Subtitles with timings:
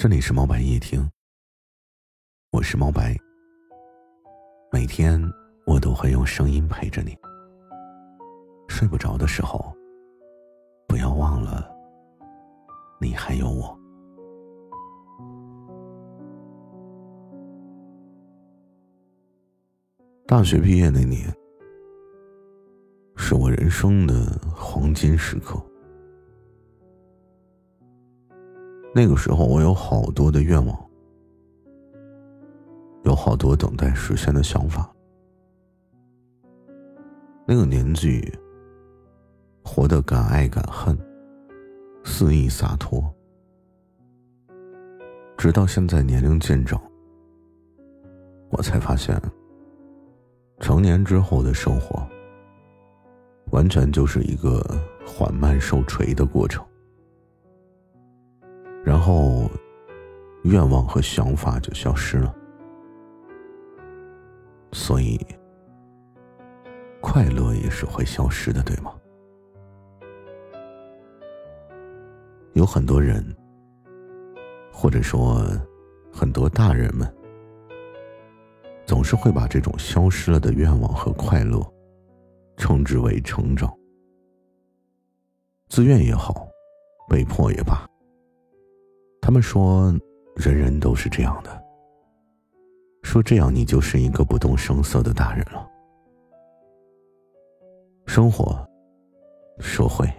[0.00, 1.10] 这里是猫白夜听，
[2.52, 3.16] 我是猫白。
[4.70, 5.20] 每天
[5.66, 7.18] 我都会用声音陪着你。
[8.68, 9.74] 睡不着的时候，
[10.86, 11.68] 不要忘了，
[13.00, 13.76] 你还有我。
[20.28, 21.28] 大学毕业那年，
[23.16, 25.60] 是我人生的黄金时刻。
[29.00, 30.76] 那个时候，我有好多的愿望，
[33.04, 34.92] 有好多等待实现的想法。
[37.46, 38.20] 那个年纪，
[39.62, 40.98] 活得敢爱敢恨，
[42.02, 43.00] 肆意洒脱。
[45.36, 46.82] 直到现在年龄渐长，
[48.50, 49.16] 我才发现，
[50.58, 52.04] 成年之后的生活，
[53.52, 54.60] 完全就是一个
[55.06, 56.67] 缓慢受锤的过程。
[58.84, 59.50] 然后，
[60.44, 62.34] 愿望和想法就消失了，
[64.72, 65.18] 所以
[67.00, 68.94] 快乐也是会消失的，对吗？
[72.54, 73.24] 有很多人，
[74.72, 75.44] 或者说
[76.12, 77.12] 很多大人们，
[78.86, 81.60] 总是会把这种消失了的愿望和快乐，
[82.56, 83.72] 称之为成长。
[85.68, 86.48] 自愿也好，
[87.08, 87.86] 被迫也罢。
[89.28, 89.94] 他们说，
[90.36, 91.62] 人人都是这样的。
[93.02, 95.68] 说这样，你就是一个不动声色的大人了。
[98.06, 98.66] 生活、
[99.58, 100.10] 社会，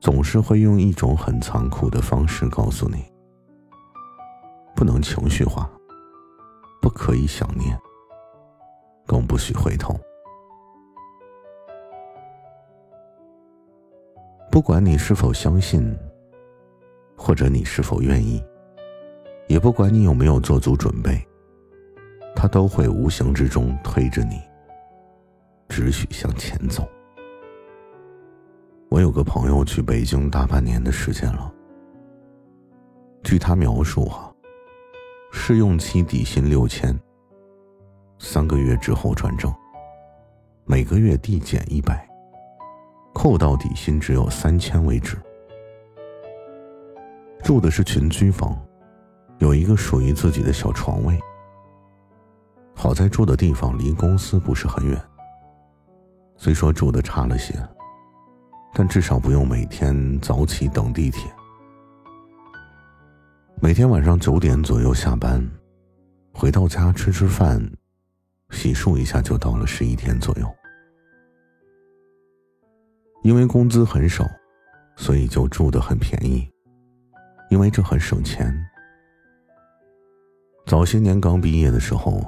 [0.00, 3.04] 总是会用一种很残酷的方式告诉你：
[4.74, 5.70] 不能情绪化，
[6.80, 7.78] 不可以想念，
[9.04, 9.94] 更不许回头。
[14.50, 15.94] 不管你是否相信。
[17.24, 18.44] 或者你是否愿意，
[19.48, 21.26] 也不管你有没有做足准备，
[22.36, 24.38] 他都会无形之中推着你，
[25.66, 26.86] 只许向前走。
[28.90, 31.50] 我有个朋友去北京大半年的时间了，
[33.22, 34.30] 据他描述啊，
[35.32, 36.94] 试用期底薪六千，
[38.18, 39.50] 三个月之后转正，
[40.66, 42.06] 每个月递减一百，
[43.14, 45.16] 扣到底薪只有三千为止。
[47.44, 48.58] 住的是群居房，
[49.36, 51.20] 有一个属于自己的小床位。
[52.74, 54.98] 好在住的地方离公司不是很远。
[56.38, 57.54] 虽说住的差了些，
[58.72, 61.30] 但至少不用每天早起等地铁。
[63.60, 65.46] 每天晚上九点左右下班，
[66.32, 67.62] 回到家吃吃饭，
[68.52, 70.50] 洗漱一下就到了十一点左右。
[73.22, 74.24] 因为工资很少，
[74.96, 76.48] 所以就住的很便宜。
[77.54, 78.52] 因为这很省钱。
[80.66, 82.20] 早些年刚毕业的时候，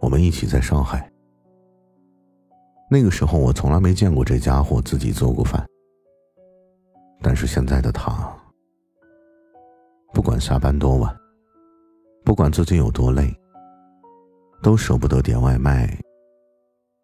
[0.00, 1.08] 我们一起在上海。
[2.90, 5.64] 那个时候我从来没见过这家伙自己做过饭。
[7.22, 8.36] 但是现在的他，
[10.12, 11.16] 不管下班多晚，
[12.24, 13.32] 不管自己有多累，
[14.60, 15.88] 都舍不得点外卖，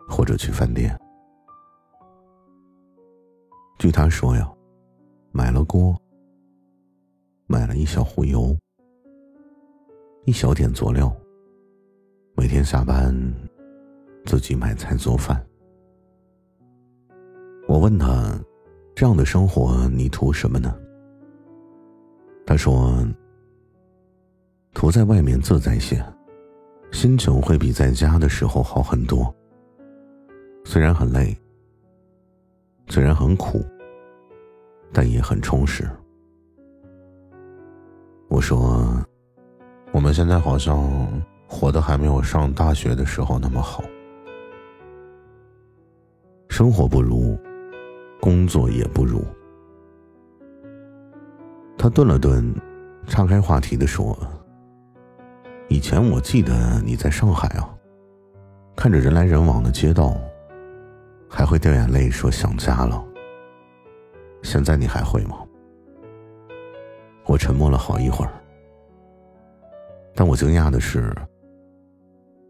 [0.08, 0.98] 或者去饭店。
[3.78, 4.52] 据他说呀，
[5.30, 5.96] 买了锅。
[7.46, 8.56] 买了一小壶油，
[10.24, 11.14] 一小点佐料。
[12.34, 13.14] 每天下班，
[14.24, 15.44] 自己买菜做饭。
[17.68, 18.38] 我问他
[18.96, 20.74] ：“这样的生活你图什么呢？”
[22.46, 23.06] 他说
[24.72, 26.02] ：“图在外面自在些，
[26.92, 29.32] 心情会比在家的时候好很多。
[30.64, 31.36] 虽然很累，
[32.88, 33.62] 虽然很苦，
[34.94, 35.86] 但也很充实。”
[38.34, 38.84] 我说
[39.94, 40.84] ：“我们现在好像
[41.46, 43.84] 活得还没有上大学的时候那么好，
[46.48, 47.38] 生活不如，
[48.20, 49.24] 工作也不如。”
[51.78, 52.52] 他顿了顿，
[53.06, 54.18] 岔开话题的说
[55.70, 57.70] ：“以前我记得你在上海啊，
[58.74, 60.12] 看着人来人往的街道，
[61.30, 63.00] 还会掉眼泪说想家了。
[64.42, 65.36] 现在你还会吗？”
[67.26, 68.32] 我沉默了好一会儿，
[70.14, 71.12] 但我惊讶的是，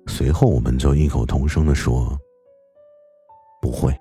[0.06, 2.18] 随后我们就异口同声的说
[3.62, 3.94] ：“不会。”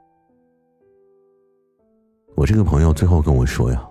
[2.36, 3.88] 我这个朋友最后跟我说呀，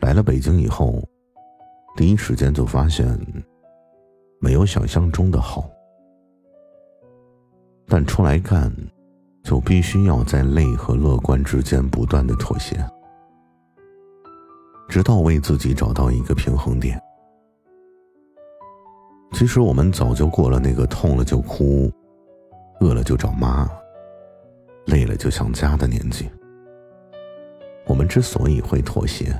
[0.00, 1.02] 来了北京以后，
[1.94, 3.06] 第一时间就发现
[4.40, 5.68] 没有想象中的好，
[7.86, 8.74] 但出来干，
[9.44, 12.76] 就必须要在累和乐观之间不断的妥协。
[14.96, 16.98] 直到为自己找到一个平衡点，
[19.32, 21.92] 其实我们早就过了那个痛了就哭、
[22.80, 23.68] 饿了就找妈、
[24.86, 26.30] 累了就想家的年纪。
[27.86, 29.38] 我们之所以会妥协，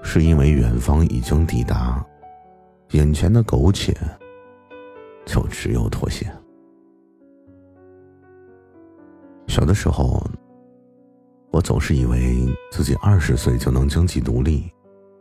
[0.00, 2.00] 是因为远方已经抵达，
[2.92, 3.92] 眼前的苟且
[5.26, 6.24] 就只有妥协。
[9.48, 10.24] 小的时候，
[11.54, 14.68] 我总是以为自己二十岁就能经济独立，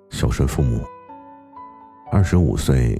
[0.10, 0.80] 孝顺父母；
[2.12, 3.00] 二十五岁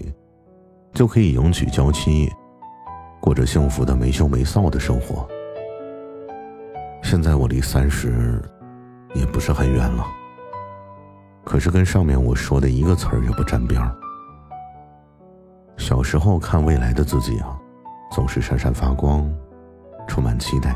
[0.94, 2.32] 就可以迎娶娇妻，
[3.20, 5.28] 过着幸福的没羞没臊的生活。
[7.02, 8.40] 现在我离三十
[9.16, 10.06] 也不是很远了，
[11.44, 13.96] 可是跟上面我说的一个词儿也不沾边儿。
[15.76, 17.60] 小时候看未来的自己啊，
[18.12, 19.28] 总是闪闪发光，
[20.08, 20.76] 充满期待。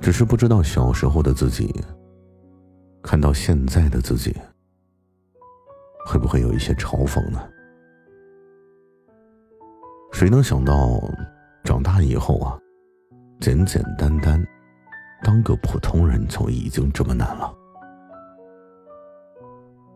[0.00, 1.74] 只是不知道小时候的自己，
[3.02, 4.34] 看到现在的自己，
[6.06, 7.40] 会不会有一些嘲讽呢？
[10.12, 11.00] 谁能想到，
[11.64, 12.58] 长大以后啊，
[13.40, 14.42] 简简单单
[15.22, 17.52] 当个普通人就已经这么难了？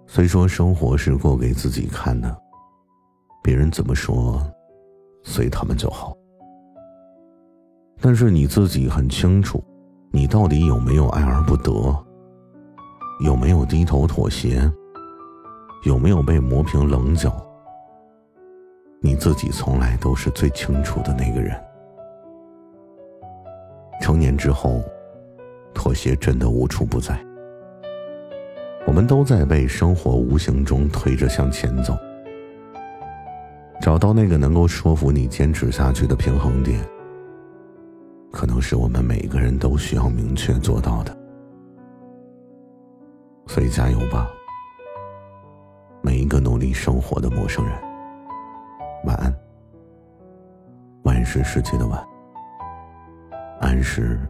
[0.06, 2.37] 虽说生活是过给自己看的，
[3.43, 4.43] 别人怎么说，
[5.23, 6.17] 随他们就好。
[8.00, 9.62] 但是你自己很清楚。
[10.12, 11.73] 你到底有没有爱而不得？
[13.21, 14.61] 有没有低头妥协？
[15.85, 17.33] 有没有被磨平棱角？
[19.01, 21.57] 你自己从来都是最清楚的那个人。
[24.01, 24.83] 成年之后，
[25.73, 27.17] 妥协真的无处不在。
[28.89, 31.97] 我们都在被生活无形中推着向前走，
[33.81, 36.81] 找到那个能够说服你坚持下去的平衡点。
[38.32, 41.17] 可能是我们每个人都需要明确做到的，
[43.47, 44.31] 所以加油吧，
[46.03, 47.75] 每一个努力生活的陌生人。
[49.05, 49.35] 晚安，
[51.03, 52.06] 万事世界的晚，
[53.61, 54.21] 安是